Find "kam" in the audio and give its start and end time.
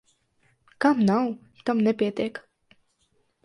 0.85-1.03